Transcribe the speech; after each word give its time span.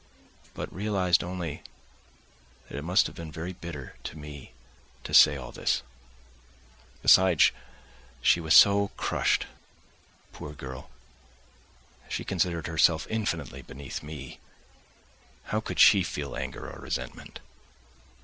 but 0.55 0.73
realised 0.73 1.23
only 1.23 1.61
that 2.67 2.75
it 2.75 2.81
must 2.81 3.05
have 3.05 3.15
been 3.15 3.31
very 3.31 3.53
bitter 3.53 3.97
to 4.03 4.17
me 4.17 4.51
to 5.03 5.13
say 5.13 5.37
all 5.37 5.51
this. 5.51 5.83
Besides, 7.03 7.51
she 8.19 8.39
was 8.39 8.55
so 8.55 8.87
crushed, 8.97 9.45
poor 10.33 10.53
girl; 10.53 10.89
she 12.09 12.23
considered 12.23 12.65
herself 12.65 13.05
infinitely 13.11 13.61
beneath 13.61 14.01
me; 14.01 14.39
how 15.43 15.59
could 15.59 15.79
she 15.79 16.01
feel 16.01 16.35
anger 16.35 16.67
or 16.67 16.79
resentment? 16.79 17.39